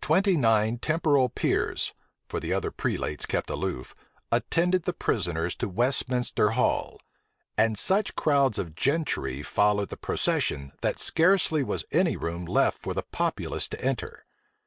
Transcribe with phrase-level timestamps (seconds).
[0.00, 1.92] Twenty nine temporal peers
[2.26, 3.94] (for the other prelates kept aloof)
[4.32, 7.02] attended the prisoners to Westminster Hall;
[7.58, 12.94] and such crowds of gentry followed the procession, that scarcely was any room left for
[12.94, 14.24] the populace to enter.